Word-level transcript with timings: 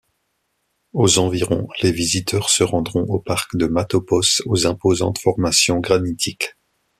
Aux 0.93 1.19
environs, 1.19 1.67
les 1.83 1.91
visiteurs 1.91 2.49
se 2.49 2.63
rendront 2.63 3.03
aux 3.03 3.19
parc 3.19 3.55
de 3.55 3.67
Matopos 3.67 4.41
aux 4.47 4.65
imposantes 4.65 5.19
formations 5.19 5.79
granitiques. 5.79 6.55